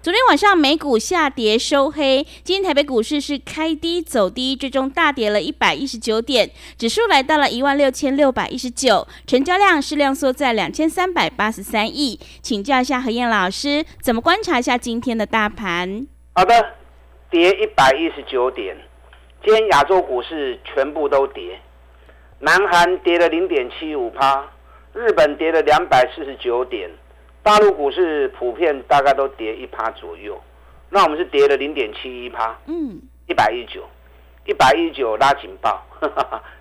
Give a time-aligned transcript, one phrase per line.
[0.00, 6.48] 昨天晚上美股下跌收黑，今天台北股市是开低走低，最终大跌了一百一十九点，
[6.78, 12.20] 指数来到了一万六千六百一十九，成交量是量缩在两千三百八十三亿。
[12.40, 16.06] 请教一下何燕老师，怎么观察一下今天的大盘？
[16.34, 16.54] 好的，
[17.28, 18.76] 跌一百一十九点，
[19.44, 21.60] 今天亚洲股市全部都跌，
[22.38, 24.48] 南韩跌了零点七五趴，
[24.92, 26.88] 日本跌了两百四十九点。
[27.48, 30.38] 大陆股市普遍大概都跌一趴左右，
[30.90, 33.88] 那我们是跌了零点七一趴，嗯，一百一九，
[34.44, 35.82] 一百一九拉警报，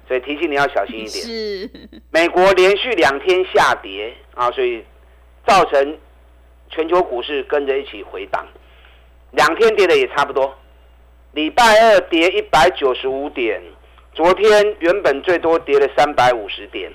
[0.07, 1.09] 所以提醒你要小心一点。
[1.09, 1.69] 是，
[2.09, 4.81] 美国连续两天下跌啊，所以
[5.45, 5.97] 造成
[6.69, 8.47] 全球股市跟着一起回档，
[9.31, 10.55] 两天跌的也差不多。
[11.33, 13.61] 礼拜二跌一百九十五点，
[14.13, 16.89] 昨天原本最多跌了三百五十点，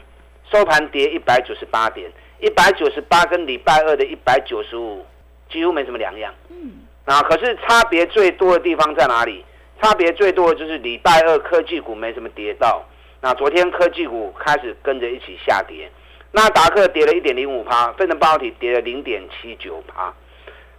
[0.50, 2.10] 收盘跌一百九十八点。
[2.42, 5.06] 一百九十八跟礼拜二的一百九十五
[5.48, 6.34] 几乎没什么两样。
[6.50, 6.72] 嗯，
[7.04, 9.44] 啊，可是差别最多的地方在哪里？
[9.80, 12.84] 差别最多的就是礼拜二科技股没什么跌到，
[13.20, 15.88] 那昨天科技股开始跟着一起下跌。
[16.32, 20.12] 那达克跌了一点零五趴，费城半导体跌了零点七九趴。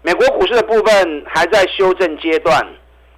[0.01, 2.61] 美国股市的部分还在修正阶段，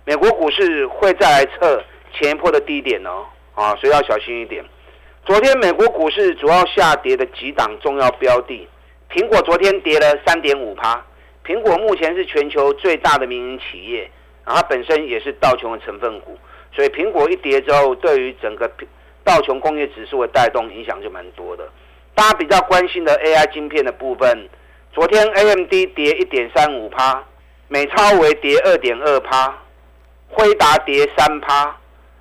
[0.05, 4.63] 美国股市会再来测前一波的低点哦，啊，所以要小心一点。
[5.26, 8.68] 昨天美国股市主要下跌的几档重要标的，
[9.09, 11.03] 苹果昨天跌了三点五趴。
[11.44, 14.08] 苹果目前是全球最大的民营企业，
[14.46, 16.38] 然后它本身也是道琼的成分股，
[16.75, 18.72] 所以苹果一跌之后，对于整个
[19.24, 21.68] 道琼工业指数的带动影响就蛮多的。
[22.14, 24.47] 大家比较关心的 AI 晶片的部分，
[24.94, 27.24] 昨天 AMD 跌一点三五趴，
[27.68, 29.52] 美超为跌二点二趴，
[30.30, 31.75] 辉达跌三趴，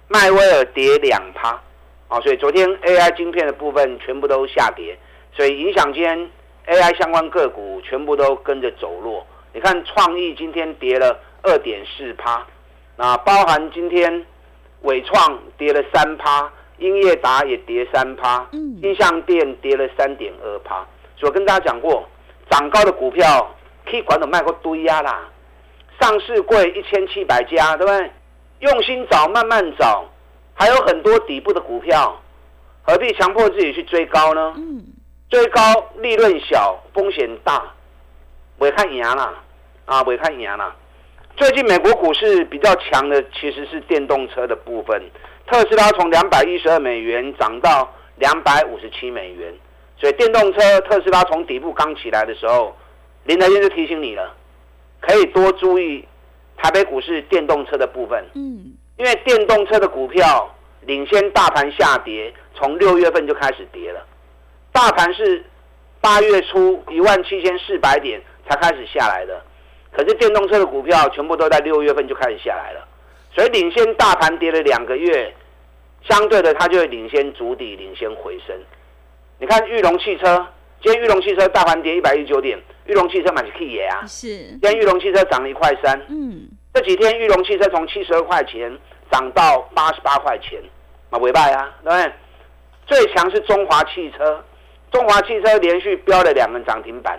[0.08, 1.60] 迈威尔跌两趴。
[2.08, 4.96] 啊，所以昨天 AI 晶片的部分全部都下跌，
[5.32, 6.30] 所以影响今天
[6.66, 9.26] AI 相关个股全部都跟着走弱。
[9.52, 12.46] 你看创意今天跌了二点四趴，
[12.96, 14.24] 那包含今天
[14.82, 20.86] 伟创跌了三趴，英业达也跌三趴，嗯，印象店跌了三点二趴。
[21.16, 22.06] 所以我跟大家讲过，
[22.50, 23.48] 涨高的股票
[23.88, 25.28] 可以管的卖过堆呀啦，
[26.00, 28.10] 上市贵一千七百家，对不对？
[28.60, 30.04] 用心找，慢慢找。
[30.54, 32.20] 还有很多底部的股票，
[32.82, 34.54] 何必强迫自己去追高呢？
[34.56, 34.84] 嗯
[35.30, 35.60] 追高
[35.96, 37.60] 利润小，风险大，
[38.58, 39.34] 尾看赢啦，
[39.84, 40.76] 啊，尾看赢啦。
[41.36, 45.02] 最近美国股市比较强的其实是电动车的部分，
[45.48, 49.52] 特斯拉从两百一十二美元涨到两百五十七美元，
[49.96, 52.76] 所以电动车特斯拉从底部刚起来的时候，
[53.24, 54.32] 林德燕就提醒你了，
[55.00, 56.06] 可以多注意
[56.56, 58.24] 台北股市电动车的部分。
[58.34, 58.74] 嗯。
[58.96, 60.48] 因为电动车的股票
[60.82, 64.06] 领先大盘下跌，从六月份就开始跌了。
[64.70, 65.44] 大盘是
[66.00, 69.42] 八月初一万七千四百点才开始下来的，
[69.90, 72.86] 可是电动车的股票全部都在六月份就开始下来了，
[73.34, 75.34] 所以领先大盘跌了两个月，
[76.02, 78.56] 相对的它就会领先主底，领先回升。
[79.38, 80.46] 你看玉龙汽车，
[80.80, 82.56] 今天玉龙汽车大盘跌一百一十九点，
[82.86, 86.48] 玉龙汽车买是 K 爷啊，是，今天玉龙汽车涨了一块三，嗯。
[86.74, 88.76] 这几天玉龙汽车从七十二块钱
[89.08, 90.60] 涨到八十八块钱，
[91.10, 92.12] 啊，尾拜啊，对不对？
[92.84, 94.44] 最强是中华汽车，
[94.90, 97.16] 中华汽车连续飙了两个涨停板，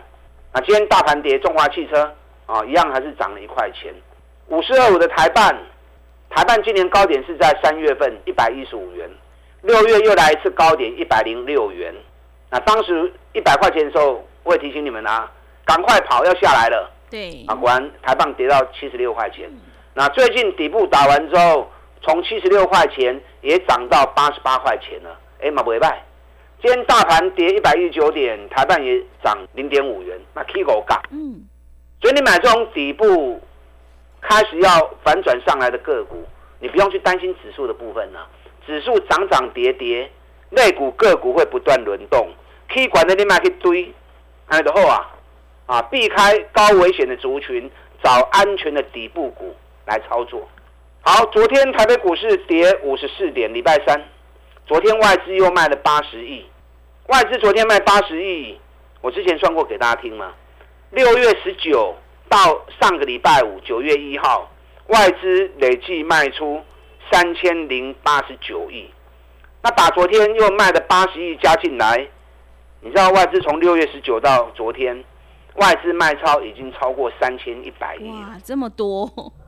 [0.52, 2.14] 啊，今天大盘跌，中华汽车
[2.48, 3.94] 啊，一样还是涨了一块钱。
[4.50, 5.58] 五四二五的台办，
[6.30, 9.10] 台办今年高点是在三月份一百一十五元，
[9.62, 11.96] 六月又来一次高点一百零六元，
[12.50, 15.32] 那当时一百块钱的时候，我也提醒你们啊，
[15.64, 16.92] 赶快跑，要下来了。
[17.10, 19.50] 对啊，果然台棒跌到七十六块钱。
[19.94, 21.70] 那最近底部打完之后，
[22.02, 25.18] 从七十六块钱也涨到八十八块钱了。
[25.42, 26.04] 哎，嘛不会败。
[26.62, 31.02] 今天大盘跌一百一十九点，台办也涨零点五元，那 K 狗嘎。
[31.12, 31.46] 嗯。
[32.02, 33.42] 所以你买这种底部
[34.22, 36.24] 开始要反转上来的个股，
[36.60, 38.28] 你不用去担心指数的部分了。
[38.66, 40.12] 指数涨涨跌跌，
[40.50, 42.28] 类股个股会不断轮动。
[42.70, 43.94] K 管的你买去堆，
[44.48, 45.15] 安的后啊。
[45.66, 47.70] 啊，避开高危险的族群，
[48.04, 50.48] 找安全的底部股来操作。
[51.02, 54.04] 好，昨天台北股市跌五十四点，礼拜三，
[54.68, 56.46] 昨天外资又卖了八十亿，
[57.08, 58.60] 外资昨天卖八十亿，
[59.02, 60.34] 我之前算过给大家听吗？
[60.92, 61.96] 六月十九
[62.30, 64.50] 到上个礼拜五，九月一号，
[64.88, 66.64] 外资累计卖出
[67.12, 68.90] 三千零八十九亿，
[69.64, 72.08] 那把昨天又卖的八十亿加进来，
[72.82, 75.04] 你知道外资从六月十九到昨天，
[75.56, 79.06] 外资卖超已经超过三千一百亿，哇，这么多，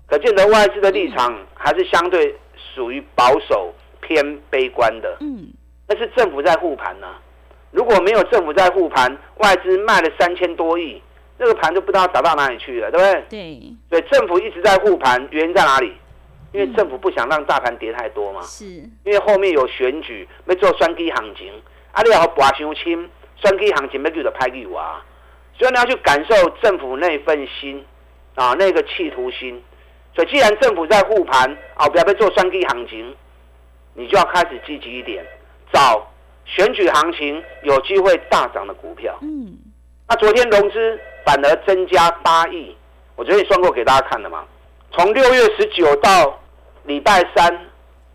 [0.08, 2.36] 可见得外资的立场还是相对
[2.74, 5.18] 属于保守偏悲观的。
[5.20, 5.50] 嗯，
[5.88, 7.08] 那是政府在护盘呢、
[7.72, 11.02] 如果没有政府在护盘，外资卖了三千多亿，
[11.38, 13.24] 那个盘就不知道打到哪里去了，对不对？
[13.30, 15.94] 对，所以政府一直在护盘，原因在哪里？
[16.54, 18.66] 因为政府不想让大盘跌太多嘛，是，
[19.04, 21.52] 因为后面有选举，要做选举行情，
[21.92, 25.06] 啊，你要博伤轻，选举行情要叫做拍给我啊，
[25.58, 27.84] 所以你要去感受政府那份心
[28.36, 29.64] 啊，那个企图心。
[30.16, 33.16] 所以既然政府在护盘，啊，不要被做选举行情，
[33.94, 35.26] 你就要开始积极一点，
[35.72, 36.08] 找
[36.46, 39.18] 选举行情有机会大涨的股票。
[39.22, 39.58] 嗯，
[40.08, 42.76] 那昨天融资反而增加八亿，
[43.16, 44.44] 我昨天也算过给大家看了嘛。
[44.92, 46.40] 从六月十九到
[46.84, 47.66] 礼拜三，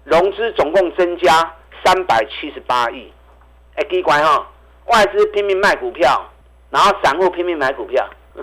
[0.04, 1.54] 融资总共增加
[1.84, 3.12] 三百七十八亿。
[3.74, 4.48] 哎，奇怪哈，
[4.86, 6.24] 外资拼命卖股票，
[6.72, 8.08] 然后散户拼命买股票，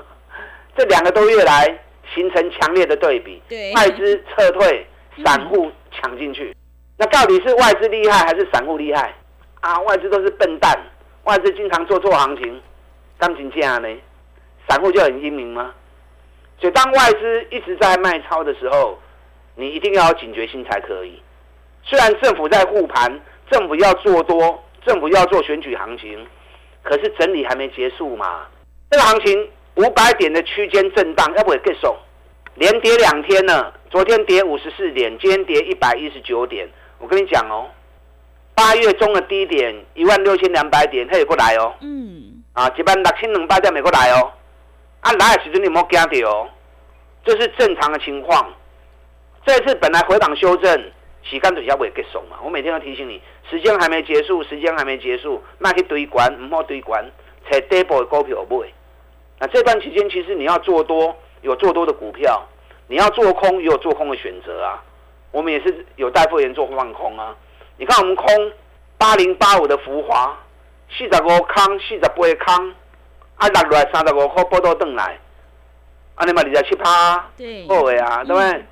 [0.78, 1.66] 这两个多月来
[2.14, 3.42] 形成强烈的对比。
[3.50, 4.86] 对，外资撤退，
[5.26, 6.56] 散户抢进去。
[6.96, 9.16] 那到底是外资厉害还是散户厉害？
[9.62, 10.78] 啊，外资都是笨蛋，
[11.24, 12.62] 外资经常做错行情，
[13.18, 13.90] 当情这样呢？
[14.68, 15.74] 散户就很英明吗？
[16.60, 19.00] 所以当外资一直在卖超的时候，
[19.56, 21.20] 你一定要有警觉心才可以。
[21.84, 26.28] 虽然政府在护盘，政府要做多，政府要做选举行情，
[26.84, 28.48] 可是整理还没结束嘛。
[28.90, 31.96] 这个行情五百点的区间震荡，要不也更送？
[32.56, 36.68] 连跌两天了，昨天跌五十四点，今天跌一百一十九点。
[36.98, 37.68] 我跟你讲哦，
[38.54, 41.74] 八月中的低点一万六千两百点，它也过来哦。
[41.80, 44.32] 嗯，啊，一万六千两百点没过来哦。
[45.00, 46.50] 啊，来的时阵你莫惊到哦，
[47.24, 48.54] 这是正常的情况。
[49.46, 50.92] 这次本来回档修正，
[51.30, 52.38] 时间底下会结束嘛。
[52.44, 57.06] 我每天要提醒你，时间还没结束，时间还没结束，那去堆关，唔好堆关，
[57.50, 58.68] 找底部的股票买。
[59.40, 62.42] 那这段期间，其实你要做多，有做多的股票；
[62.88, 64.84] 你要做空，也有做空的选择啊。
[65.32, 67.36] 我们也是有带会员做放空啊。
[67.78, 68.52] 你看我们空
[68.98, 70.38] 八零八五的浮华，
[70.90, 72.16] 四十五空，四十八
[72.46, 72.74] 空，
[73.36, 75.18] 啊落落来三十五块波到转来，
[76.16, 78.66] 啊你嘛二十七趴，对，好的啊，对不对？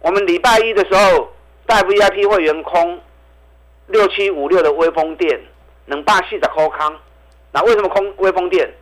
[0.00, 1.32] 我们礼拜一的时候
[1.66, 3.00] 带 VIP 会员空
[3.88, 5.40] 六七五六的微风电，
[5.86, 6.96] 能霸四十块空。
[7.52, 8.72] 那为什么空微风电？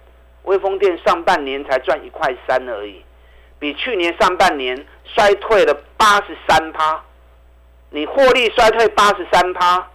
[0.44, 3.02] 微风电上半年才赚一块三而已，
[3.58, 7.02] 比去年上半年衰退了八十三趴。
[7.88, 9.88] 你获利衰退八十三趴，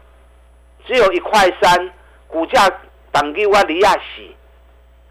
[0.87, 1.91] 只有一块三，
[2.27, 2.67] 股价
[3.11, 4.35] 挡给我离亚洗，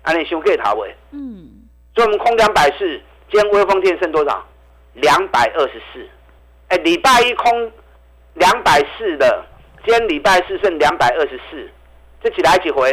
[0.03, 0.97] 安尼伤过头诶。
[1.13, 1.49] 嗯，
[1.95, 3.01] 所以我们空两百四，
[3.31, 4.45] 今天微风电剩多少？
[4.95, 6.09] 两百二十四。
[6.69, 7.73] 哎，礼拜一空
[8.35, 9.45] 两百四的，
[9.85, 11.69] 今天礼拜四剩两百二十四，
[12.23, 12.91] 这几来几回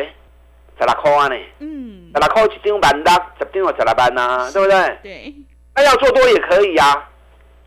[0.79, 1.35] 十六块啊呢？
[1.59, 4.97] 嗯十，六块一张万六，十张就十六万呐、对不对？
[5.03, 5.35] 对，
[5.75, 7.09] 那要做多也可以啊，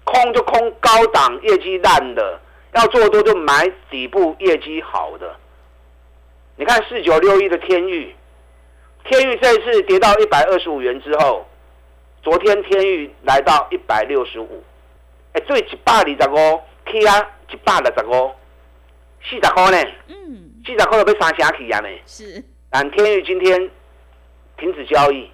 [0.05, 2.41] 空就空高档业绩烂的，
[2.73, 5.37] 要做多就买底部业绩好的。
[6.57, 8.17] 你看四九六一的天域，
[9.05, 11.47] 天域这一次跌到一百二十五元之后，
[12.23, 14.65] 昨天天域来到一百六十五，
[15.39, 18.33] 哎，对，一百二十五，起啊一百六十五，
[19.23, 21.89] 四十块呢，嗯，四十块都被三成起啊呢。
[22.07, 23.71] 是，但天宇今天
[24.57, 25.31] 停止交易，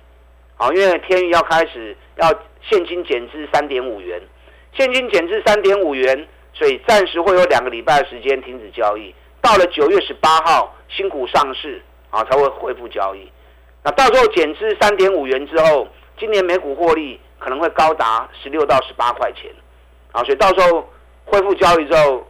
[0.56, 2.28] 好，因为天宇要开始要
[2.61, 4.20] 现金减资三点五元，
[4.76, 13.26] 现金减资三点五元，所以暂时会有两个礼拜的时间停止交易，到了九月十八号新股上市啊才会恢复交易。
[13.82, 19.50] 那到时候减资三点五元之后，今年每股获利可能会高达十六到十八块钱，
[20.14, 20.88] 啊，所以到时候
[21.25, 22.25] 恢复交易之后，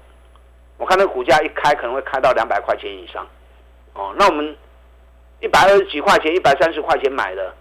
[0.78, 3.26] 我看那股价一开可能会开到两百块钱以上，
[3.92, 4.56] 哦，那我们
[5.40, 7.54] 一百二十几块钱、一百三十块钱买的，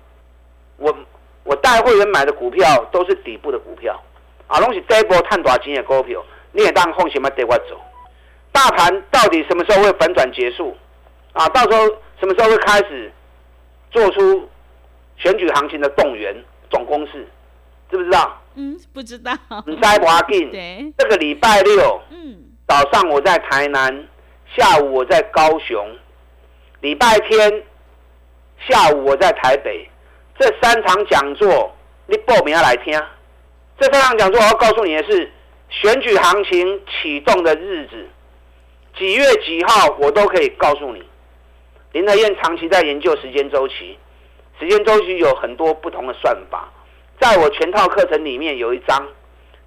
[0.78, 0.96] 我
[1.44, 4.02] 我带会员买的股票都是底部的股票，
[4.48, 7.78] 啊，拢是第一波探大钱的股票，你也当风险嘛，带我走。
[8.54, 10.74] 大盘到底什么时候会反转结束？
[11.34, 11.86] 啊，到时候
[12.20, 13.12] 什么时候会开始
[13.92, 14.50] 做出
[15.18, 16.34] 选举行情的动员
[16.70, 17.28] 总公式？
[17.92, 18.40] 知不知道？
[18.56, 19.32] 嗯，不知道，
[19.66, 20.52] 你在不要紧。
[20.52, 24.08] 对，这个礼拜六嗯，早上我在台南，
[24.56, 25.98] 下午我在高雄，
[26.82, 27.64] 礼拜天
[28.68, 29.90] 下午我在台北，
[30.38, 31.76] 这三场讲座
[32.08, 33.00] 你报名要来听。
[33.80, 35.32] 这三场讲座我要告诉你的是，
[35.70, 38.08] 选举行情启动的日子，
[38.98, 41.04] 几月几号我都可以告诉你。
[41.94, 43.98] 林德燕长期在研究时间周期，
[44.60, 46.72] 时间周期有很多不同的算法，
[47.24, 49.08] 在我全套课程里面有一章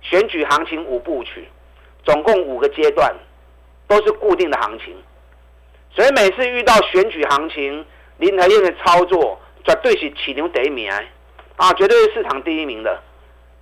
[0.03, 1.49] 选举行情五部曲，
[2.05, 3.11] 总共五个阶段，
[3.89, 4.95] 都是固定的行情。
[5.91, 7.87] 所以每次遇到选举行情，
[8.19, 10.93] 林和燕的操作绝对是起牛第一名，
[11.57, 13.01] 啊，绝对是市场第一名的。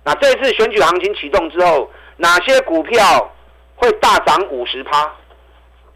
[0.03, 3.33] 那这次选举行情启动之后，哪些股票
[3.77, 5.09] 会大涨五十趴？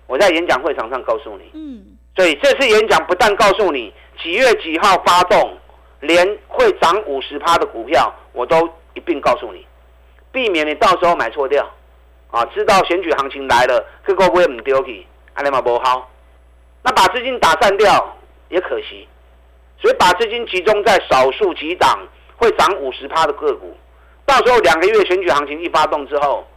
[0.08, 1.52] 我在演讲会场上告诉你。
[1.54, 1.98] 嗯。
[2.16, 5.58] 所以这次演讲不但告诉你几月几号发动，
[6.02, 9.66] 连会涨五十趴的股票我都一并告诉你，
[10.32, 11.70] 避免你到时候买错掉。
[12.32, 15.04] 啊，知道选举行情来了，这个会唔丢去，
[15.34, 16.08] 阿尼嘛不好。
[16.84, 18.16] 那把资金打散掉
[18.50, 19.08] 也可惜，
[19.82, 23.76] 所以把资金集中在少数几档会涨五十趴的个股。
[24.28, 26.48] 到时候两个月选举行情一发动之后，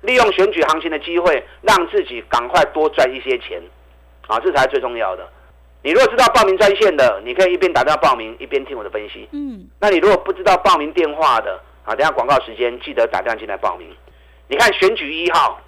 [0.00, 3.62] 利用选举行情的机会，让自己赶快多赚一些钱，
[4.26, 5.24] 啊，这才是最重要的。
[5.86, 9.28] 你如果知道报名专线的，你可以一边打电话报名，一边听我的分析。
[9.30, 9.68] 嗯。
[9.78, 13.86] 那你如果不知道报名电话的，啊，等下广告时间记得打电话进来报名。
[14.48, 15.60] 你看选举一号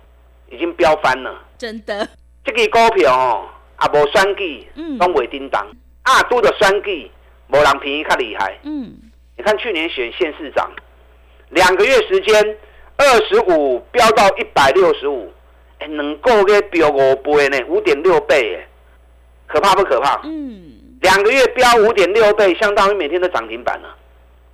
[0.50, 2.08] 已经飙翻了，真的。
[2.44, 3.46] 这个股票哦，
[3.76, 5.64] 啊，无选举，嗯，都未叮当，
[6.02, 7.08] 啊，多的选举，
[7.52, 8.58] 无人便宜较厉害。
[8.64, 8.92] 嗯。
[9.36, 10.68] 你看去年选县市长。
[11.50, 12.56] 两个月时间，
[12.96, 15.32] 二十五飙到一百六十五，
[15.78, 18.67] 哎，能够给飙五倍呢，五点六倍，哎，
[19.48, 20.20] 可怕不可怕？
[20.22, 20.62] 嗯，
[21.00, 23.96] 两个月飙五点六倍，相当于每天都涨停板了。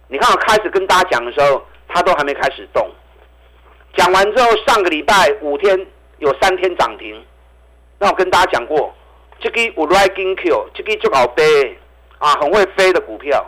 [0.09, 2.89] 你看我开始跟大家讲的时候，它都还没开始动。
[3.97, 5.87] 讲完之后，上个礼拜五天
[6.19, 7.23] 有三天涨停，
[7.99, 8.95] 那我跟大家讲过，
[9.41, 11.79] 这个五 r i g i n Q，这个就好飞
[12.19, 13.45] 啊，很会飞的股票，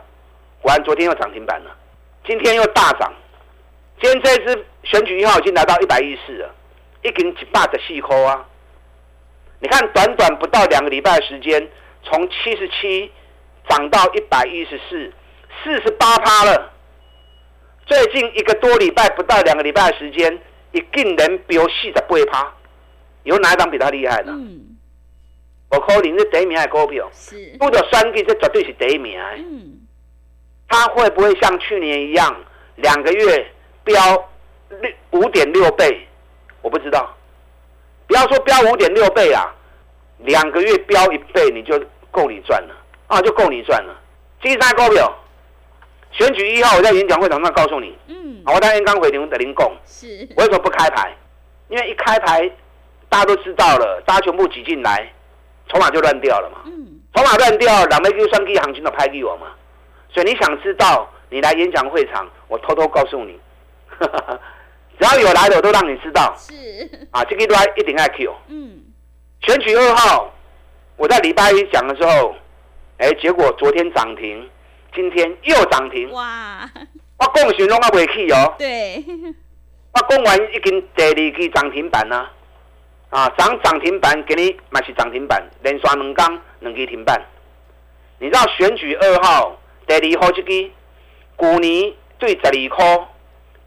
[0.60, 1.70] 果然昨天又涨停板了，
[2.26, 3.12] 今天又大涨。
[4.00, 6.54] 今天这支选举一号已经来到一百一十四了，
[7.02, 8.44] 一根一百的细抠啊！
[9.60, 11.68] 你看，短短不到两个礼拜的时间，
[12.02, 13.10] 从七十七
[13.68, 15.12] 涨到一百一十四，
[15.62, 16.72] 四十八趴了。
[17.86, 20.38] 最近一个多礼拜，不到两个礼拜的时间，
[20.72, 22.54] 一定能飙四十八趴。
[23.24, 24.32] 有哪一张比他厉害的？
[24.32, 24.76] 嗯，
[25.70, 29.18] 我可能是第一名的股票，是不着三 G，这绝对是第一名。
[29.36, 29.80] 嗯，
[30.68, 32.36] 他会不会像去年一样，
[32.76, 33.52] 两个月？
[33.84, 33.94] 飙
[34.68, 36.08] 六五点六倍，
[36.60, 37.15] 我不知道。
[38.06, 39.52] 不要说标五点六倍啊，
[40.18, 41.78] 两个月标一倍，你就
[42.10, 42.74] 够你赚了
[43.08, 43.94] 啊，就够你赚了。
[44.42, 45.12] 金山高表，
[46.12, 47.96] 选举一号，我在演讲会场上告诉你。
[48.08, 48.42] 嗯。
[48.46, 49.70] 我当天刚回零的零供。
[49.84, 50.06] 是。
[50.36, 51.12] 为什么不开牌？
[51.68, 52.48] 因为一开牌，
[53.08, 55.12] 大家都知道了，大家全部挤进来，
[55.68, 56.58] 筹码就乱掉了嘛。
[56.66, 57.00] 嗯。
[57.14, 59.48] 筹码乱掉，两枚 Q 算 K 行情都拍给我嘛。
[60.10, 63.40] 所以你想知道，你来演讲会场，我偷偷告诉你。
[64.98, 66.34] 只要有来的，我都让你知道。
[66.38, 66.54] 是
[67.10, 68.34] 啊，这个都一定爱 Q。
[68.48, 68.82] 嗯，
[69.42, 70.32] 选举二号，
[70.96, 72.34] 我在礼拜一讲的时候，
[72.98, 74.48] 哎，结果昨天涨停，
[74.94, 76.10] 今天又涨停。
[76.12, 76.70] 哇！
[77.18, 78.54] 我讲选拢啊未去哦。
[78.58, 79.04] 对。
[79.92, 82.30] 我讲完已经第二期涨停板啦，
[83.10, 87.20] 啊，涨涨停板给你买是涨停板，连刷两缸两期停板。
[88.18, 93.08] 你知道选举二号第二号这个，去年对十二块。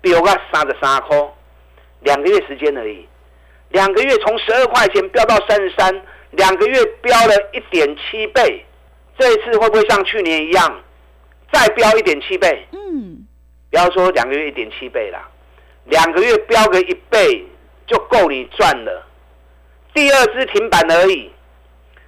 [0.01, 1.17] 飙个三十三块，
[2.01, 3.07] 两个月时间而已。
[3.69, 6.01] 两个月从十二块钱飙到三十三，
[6.31, 8.65] 两个月飙了一点七倍。
[9.17, 10.81] 这一次会不会像去年一样，
[11.51, 12.65] 再飙一点七倍？
[12.71, 13.27] 嗯，
[13.69, 15.29] 不要说两个月一点七倍啦，
[15.85, 17.45] 两个月飙个一倍
[17.85, 19.05] 就够你赚了。
[19.93, 21.29] 第二支停板而已，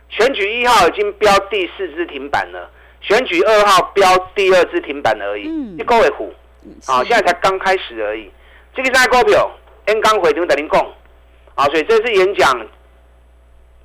[0.10, 2.72] 选举一号已经飙第四支停板了，
[3.02, 5.48] 选举二号飙第二支停板而已。
[5.48, 6.34] 嗯，一个位虎。
[6.88, 8.32] 啊，现在才刚开始而已。
[8.74, 9.52] 这个在股票
[9.86, 10.86] ，N 刚回头等您讲。
[11.56, 12.68] 啊，所以这次演讲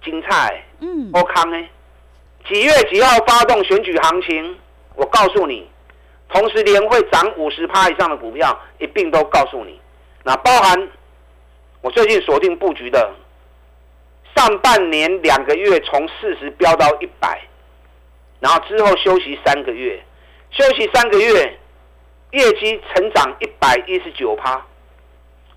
[0.05, 0.63] 精彩。
[0.81, 1.11] 嗯。
[1.13, 1.69] 欧康呢？
[2.49, 4.57] 几月几号发动选举行情？
[4.95, 5.69] 我告诉你，
[6.29, 9.81] 同时连会涨五十趴以上的股票一并都告诉你。
[10.23, 10.89] 那包含
[11.81, 13.11] 我最近锁定布局的，
[14.37, 17.41] 上半年两个月从四十飙到一百，
[18.39, 20.01] 然后之后休息三个月，
[20.51, 21.59] 休息三个月。
[22.33, 24.61] 业绩成长一百一十九趴，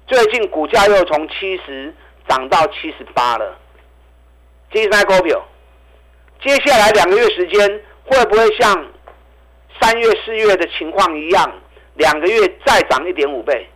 [0.05, 1.93] 最近股价又从七十
[2.27, 3.57] 涨到七十八了。
[4.71, 5.43] 金山股票，
[6.41, 8.85] 接下来两个月时间会不会像
[9.81, 11.51] 三月、四月的情况一样，
[11.95, 13.67] 两个月再涨一点五倍？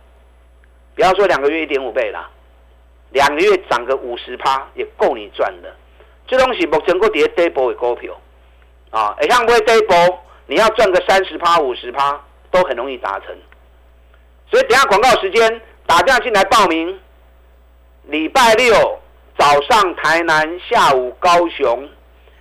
[0.94, 2.30] 不要说两个月一点五倍啦，
[3.10, 5.74] 两个月涨个五十趴也够你赚的。
[6.28, 8.16] 这东西目前个跌跌波的股票
[8.90, 9.96] 啊，而像不会跌波，
[10.46, 12.24] 你要赚个三十趴、五十趴。
[12.54, 13.36] 都很容易达成，
[14.48, 17.00] 所以等下广告时间，打电话进来报名。
[18.04, 19.00] 礼拜六
[19.36, 21.88] 早上台南，下午高雄，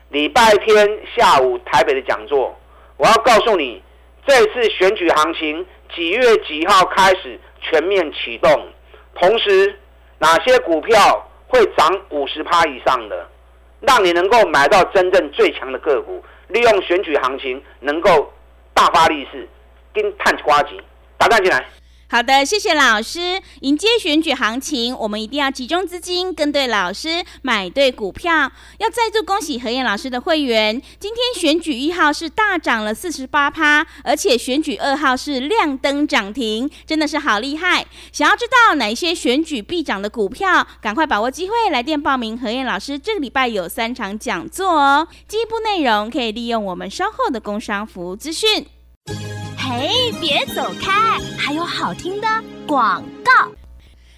[0.10, 2.56] 礼拜天下午台北的讲座。
[2.98, 3.82] 我要告诉你，
[4.28, 5.66] 这次选举行情
[5.96, 8.68] 几月几号开始全面启动？
[9.16, 9.80] 同时，
[10.20, 13.28] 哪些股票会涨五十趴以上的，
[13.80, 18.32] 让你能够买到真正最强的个股，利用选举行情能够
[18.76, 19.50] 大发利市，
[19.94, 20.70] 跟探瓜子
[21.18, 21.66] 打蛋进来。
[22.10, 23.42] 好的，谢谢老师。
[23.62, 28.52] 迎接选举行情，我们一定要集中资金，跟对老师，买对股票。
[28.78, 37.84] 要再度恭喜何燕老师的会员，今天选举一号是大涨了四十八趴，而且选举二号是亮灯涨停，真的是好厉害。
[38.12, 42.38] 想要知道哪一些选举必涨的股票，赶快把握机会来电报名。
[42.38, 48.68] 何燕老师这个礼拜有三场讲座哦，进一步内容可以利用我们稍后的工商服务资讯。
[49.76, 51.20] 嘿，别走开！
[51.38, 52.28] 还有好听的
[52.68, 53.52] 广告。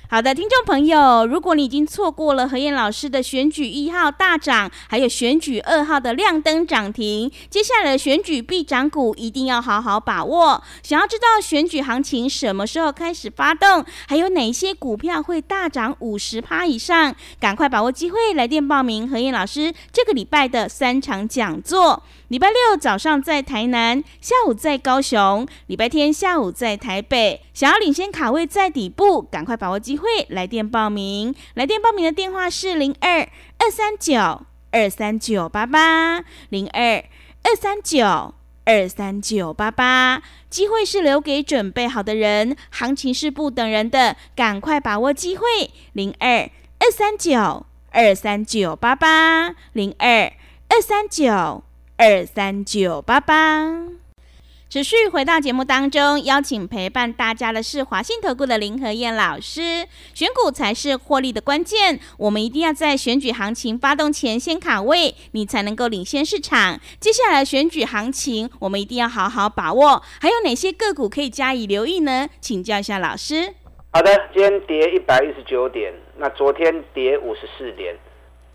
[0.07, 10.61] 好的，听众朋友，如果你已经错过了何燕老师的选举一号大涨，还有选举二号的亮灯涨停，接下来的选举必涨股一定要好好把握。
[10.83, 22.03] 想要知道选举行情什么时候开始发动，还有哪些股票会大涨五十趴以上，赶快把握机会来电报名何燕老师这个礼拜的三场讲座。
[22.29, 27.39] 礼拜六早上在台南，下午在高雄，礼拜天下午在台北。
[27.53, 31.35] 想要领先卡位在底部，赶快把握机会，来电报名。
[31.53, 33.19] 来电报名的电话是零二
[33.59, 34.41] 二三九
[34.71, 37.03] 二三九八八零二
[37.43, 40.23] 二三九二三九八八。
[40.49, 45.45] 机会是留给准备好的人，行情是不等人的，赶快把握机会。
[45.93, 50.33] 零二二三九二三九八八零二
[50.69, 51.61] 二三九。
[51.97, 53.87] 二三九八八，
[54.69, 59.87] 持续回到节目当中，邀请陪伴大家的是华信投顾的林和燕老师。
[60.13, 66.77] 选股才是获利的关键，我们一定要在选举行情发动前先卡位，你才能够领先市场。
[66.99, 70.03] 接下来选举行情，我们一定要好好把握。
[70.19, 72.27] 还有哪些个股可以加以留意呢？
[72.41, 73.53] 请教一下老师。
[73.93, 77.95] 好的，今天跌一百一十九点，那昨天跌五十四点，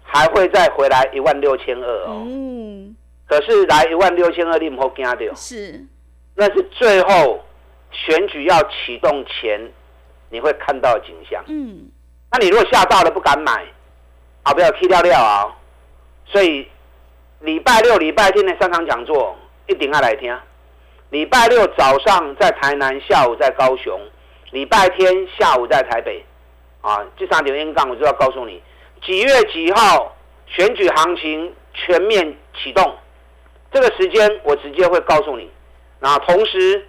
[0.02, 2.26] 还会再回来一万六千二哦。
[2.26, 2.94] 嗯。
[3.30, 5.34] 可是来一万六千二，你唔好惊到。
[5.36, 5.86] 是，
[6.34, 7.40] 那是最后
[7.92, 9.70] 选举要启动前，
[10.30, 11.40] 你会看到景象。
[11.46, 11.88] 嗯，
[12.32, 13.64] 那你如果吓到了不敢买，
[14.42, 15.46] 啊，不要踢掉掉啊。
[16.26, 16.66] 所以
[17.38, 19.38] 礼拜六、礼拜天的三场讲座
[19.68, 20.36] 一定要来听。
[21.10, 23.96] 礼拜六早上在台南，下午在高雄；
[24.50, 26.24] 礼拜天下午在台北。
[26.80, 28.60] 啊，这三条烟杠我就要告诉你，
[29.04, 30.16] 几月几号
[30.48, 32.96] 选举行情全面启动。
[33.72, 35.48] 这个时间我直接会告诉你，
[36.00, 36.86] 那同时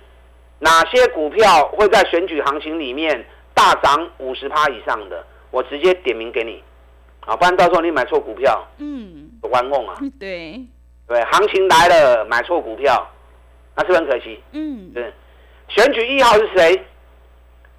[0.60, 6.64] 哪些股票会在选举行情里面大涨五十趴以上的，我直接点名给你，
[7.22, 10.60] 啊，不然到时候你买错股票，嗯，玩梦啊，对，
[11.08, 13.08] 对，行情来了买错股票，
[13.76, 15.14] 那是很可惜，嗯，对，
[15.68, 16.84] 选举一号是谁？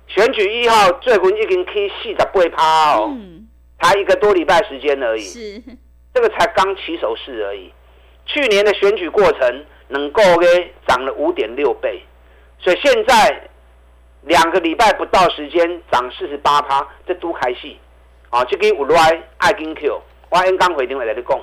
[0.09, 3.17] 选举一号最近已经 K 四十八趴哦，
[3.81, 5.63] 才一个多礼拜时间而已，是，
[6.13, 7.73] 这个才刚起手势而已。
[8.27, 12.03] 去年的选举过程能够给涨了五点六倍，
[12.59, 13.49] 所以现在
[14.23, 17.79] 两个礼拜不到时间涨四十八趴，这都开戏
[18.31, 18.45] 啊！
[18.45, 21.41] 这个有来爱金 Q，我刚刚回电话来你讲，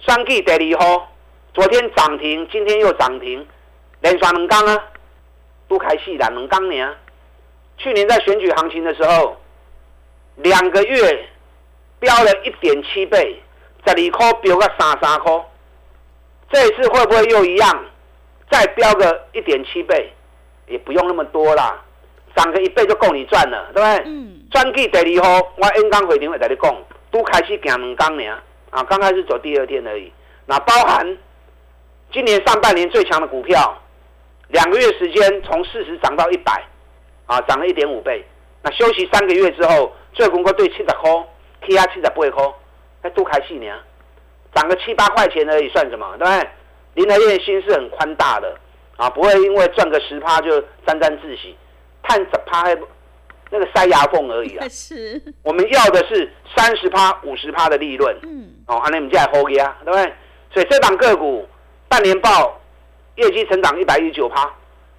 [0.00, 1.10] 双 G 第二号，
[1.52, 3.46] 昨天涨停，今天又涨停，
[4.00, 4.84] 连刷两刚啊，
[5.66, 6.88] 都开戏啦，两刚年。
[7.78, 9.36] 去年在选举行情的时候，
[10.36, 11.28] 两个月
[11.98, 13.42] 飙了一点七倍，
[13.84, 15.32] 十二块飙到三三块。
[16.52, 17.84] 这一次会不会又一样，
[18.50, 20.12] 再飙个一点七倍，
[20.66, 21.82] 也不用那么多啦，
[22.36, 24.02] 涨个一倍就够你赚了，对不对？
[24.06, 24.40] 嗯。
[24.50, 26.76] 专计第二号，我 N 刚回电会跟你讲，
[27.10, 28.24] 都开始行两刚呢，
[28.70, 30.12] 啊，刚开始走第二天而已。
[30.46, 31.18] 那包含
[32.12, 33.76] 今年上半年最强的股票，
[34.48, 36.62] 两个月时间从四十涨到一百，
[37.26, 38.24] 啊，涨了一点五倍。
[38.62, 41.10] 那休息三个月之后，最公哥对七十块
[41.62, 42.54] ，K R 七十八块，
[43.02, 43.66] 还都开始呢。
[44.54, 46.16] 涨个七八块钱而已，算什么？
[46.18, 46.48] 对不对？
[46.94, 48.56] 林德燕心是很宽大的
[48.96, 51.56] 啊，不会因为赚个十趴就沾沾自喜，
[52.02, 52.62] 探十趴
[53.50, 54.66] 那个塞牙缝而已啊。
[54.70, 55.20] 是。
[55.42, 58.16] 我们要的是三十趴、五十趴的利润。
[58.22, 58.54] 嗯。
[58.68, 60.12] 哦，安尼我们再 hold 啊，对不对？
[60.52, 61.48] 所以这档个股
[61.88, 62.60] 半年报
[63.16, 64.44] 业绩成长一百一十九趴，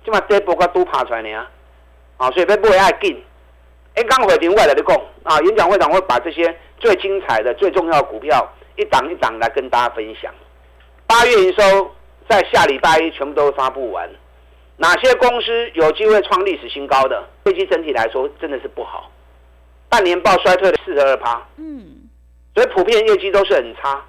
[0.04, 1.48] 起码这波个都爬出来呢。
[2.18, 3.24] 啊，所以别不会爱进。
[3.96, 8.46] 哎，刚回电话来的讲啊，演讲会长会把这些最精彩的、最重要的股票。
[8.76, 10.34] 一档一档来跟大家分享。
[11.08, 11.92] 八月营收
[12.28, 14.10] 在下礼拜一全部都发布完，
[14.78, 17.04] 哪些公司有机会创历史新高？
[17.08, 19.12] 的业绩整体来说真的是不好，
[19.90, 22.10] 半年报衰退了四十二趴，嗯，
[22.54, 24.04] 所以普遍业绩都是很差。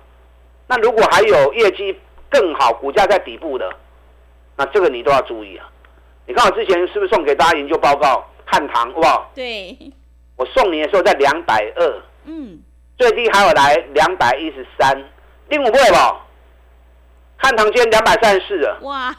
[0.66, 1.96] 那如果还有业绩
[2.28, 3.70] 更好、股价在底部的，
[4.56, 5.68] 那这个你都要注意啊。
[6.26, 8.24] 你看我之前是不是送给大家研究报告？
[8.44, 9.76] 汉唐哇，对，
[10.36, 12.58] 我送你的时候在两百二，嗯，
[12.98, 15.04] 最低还有来两百一十三，
[15.48, 16.22] 第五倍吧。
[17.36, 19.14] 汉唐今天两百三十四了，哇，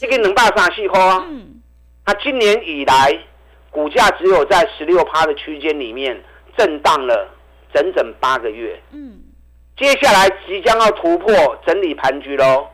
[0.00, 1.24] 这个能霸上细抠啊。
[1.28, 1.60] 嗯，
[2.04, 3.18] 它今年以来
[3.70, 6.22] 股价只有在十六趴的区间里面
[6.56, 7.28] 震荡了
[7.74, 9.18] 整整八个月，嗯，
[9.76, 12.68] 接下来即将要突破整理盘局喽。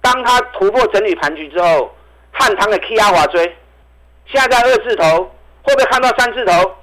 [0.00, 1.94] 当它突破整理盘局之后，
[2.32, 3.56] 汉唐的 K R 华追。
[4.26, 5.30] 现在在二字头，
[5.62, 6.74] 会不会看到三字头？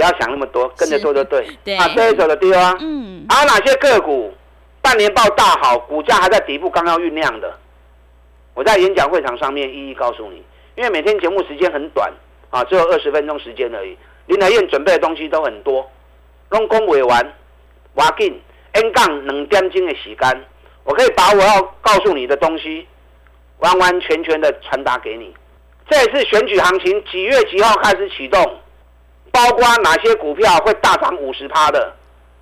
[0.00, 1.46] 嗯，不要想那么多，跟着做就对。
[1.62, 2.74] 对，啊，这一手的丢啊。
[2.80, 3.26] 嗯。
[3.28, 4.32] 还有哪些个股
[4.80, 7.52] 半年报大好，股价还在底部刚刚酝酿的？
[8.54, 10.42] 我在演讲会场上面一一告诉你。
[10.76, 12.10] 因为每天节目时间很短
[12.48, 13.96] 啊，只有二十分钟时间而已。
[14.26, 15.86] 林台燕准备的东西都很多，
[16.48, 17.34] 拢讲未完，
[17.94, 18.40] 挖紧
[18.72, 20.44] N 杠两点钟的时间，
[20.84, 22.86] 我可以把我要告诉你的东西
[23.58, 25.34] 完完全全的传达给你。
[25.90, 28.40] 这次选举行情几月几号开始启动？
[29.30, 31.96] 包括哪些股票会大涨五十趴的？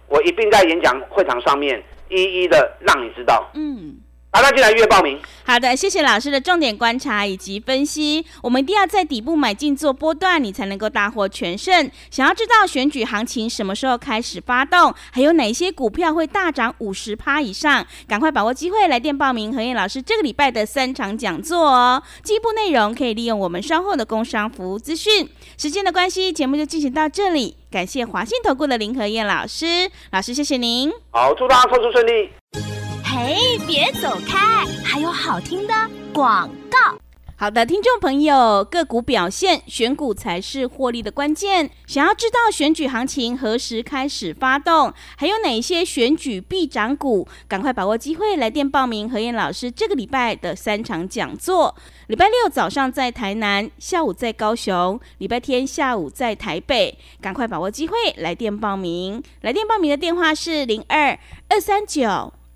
[0.07, 3.51] 我一并在演讲会场上面一一的让你知道。
[3.55, 3.97] 嗯。
[4.39, 5.19] 好，那进来预约报名。
[5.45, 8.25] 好的，谢谢老师的重点观察以及分析。
[8.41, 11.91] 我们一定要在底部买进做波段，你才能够大获全胜。
[12.09, 22.01] 想要知道选举行情什么时候开始发动，还有哪些股票会大涨五十趴以上，赶快把握机会来电报名何燕老师这个礼拜的三场讲座哦。
[22.23, 25.29] 进一步内容可以利用我们稍后的工商服务资讯。
[25.57, 27.57] 时间的关系，节目就进行到这里。
[27.73, 30.93] 感谢华信投顾的林何燕老师，老师谢谢您。
[31.11, 32.78] 好，祝大家投资顺利。
[33.21, 34.65] 嘿，别走开！
[34.85, 35.75] 还有好听的
[36.15, 36.97] 广告。
[37.37, 41.69] 好的，听众朋友，个股表现，选股才是获利的关键。
[41.87, 51.75] 想要知道选举行情何时开始发动，还有哪些选举必涨股，赶快把握机会来电报名何燕老师这个礼拜的三场讲座。
[52.07, 59.21] 礼拜六早上在台南，下午在高雄，礼拜天下午在台北，赶快把握机会来电报名。
[59.43, 62.33] 来电报名的电话是零二二三九。